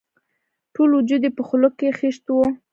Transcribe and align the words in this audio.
ټول 0.73 0.89
وجود 0.97 1.21
یې 1.25 1.31
په 1.37 1.41
خولو 1.47 1.69
کې 1.77 1.95
خیشت 1.99 2.23
وو. 2.29 2.43